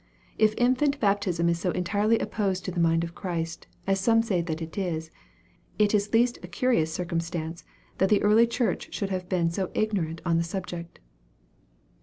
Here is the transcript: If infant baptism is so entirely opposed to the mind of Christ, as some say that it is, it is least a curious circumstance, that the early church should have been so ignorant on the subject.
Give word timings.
If 0.39 0.55
infant 0.57 0.99
baptism 0.99 1.47
is 1.47 1.59
so 1.59 1.69
entirely 1.69 2.17
opposed 2.17 2.65
to 2.65 2.71
the 2.71 2.79
mind 2.79 3.03
of 3.03 3.13
Christ, 3.13 3.67
as 3.85 3.99
some 3.99 4.23
say 4.23 4.41
that 4.41 4.59
it 4.59 4.75
is, 4.75 5.11
it 5.77 5.93
is 5.93 6.11
least 6.11 6.39
a 6.41 6.47
curious 6.47 6.91
circumstance, 6.91 7.63
that 7.99 8.09
the 8.09 8.23
early 8.23 8.47
church 8.47 8.91
should 8.95 9.11
have 9.11 9.29
been 9.29 9.51
so 9.51 9.69
ignorant 9.75 10.19
on 10.25 10.37
the 10.39 10.43
subject. 10.43 10.99